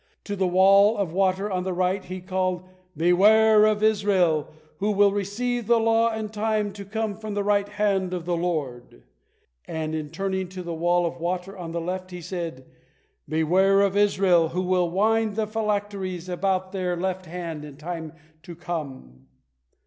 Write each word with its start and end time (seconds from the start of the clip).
To 0.23 0.35
the 0.35 0.47
wall 0.47 0.97
of 0.97 1.13
water 1.13 1.47
on 1.51 1.63
the 1.63 1.73
right, 1.73 2.03
he 2.03 2.21
called, 2.21 2.67
"Beware 2.97 3.65
of 3.67 3.83
Israel, 3.83 4.47
who 4.79 4.89
will 4.89 5.11
receive 5.11 5.67
the 5.67 5.79
law 5.79 6.11
in 6.11 6.29
time 6.29 6.73
to 6.73 6.85
come 6.85 7.13
from 7.15 7.35
the 7.35 7.43
right 7.43 7.69
hand 7.69 8.11
of 8.11 8.25
the 8.25 8.35
Lord," 8.35 9.03
and 9.65 10.11
turning 10.11 10.49
to 10.49 10.63
the 10.63 10.73
wall 10.73 11.05
of 11.05 11.19
water 11.19 11.55
on 11.55 11.71
the 11.71 11.79
left, 11.79 12.09
he 12.09 12.19
said, 12.19 12.65
"Beware 13.29 13.81
of 13.81 13.95
Israel, 13.95 14.49
who 14.49 14.63
will 14.63 14.89
wind 14.89 15.35
the 15.35 15.45
phylacteries 15.45 16.27
about 16.27 16.71
their 16.71 16.97
left 16.97 17.27
hand 17.27 17.63
in 17.63 17.77
time 17.77 18.13
to 18.41 18.55
come." 18.55 19.27